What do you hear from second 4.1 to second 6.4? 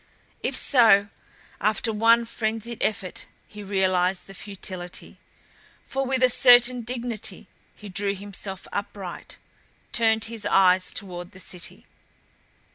the futility, for with a